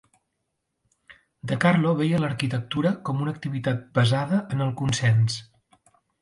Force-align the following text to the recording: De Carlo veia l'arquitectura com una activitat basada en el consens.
De 1.51 1.57
Carlo 1.65 1.91
veia 1.99 2.21
l'arquitectura 2.23 2.93
com 3.11 3.21
una 3.27 3.35
activitat 3.37 3.85
basada 3.99 4.41
en 4.57 4.65
el 4.67 4.73
consens. 4.81 5.39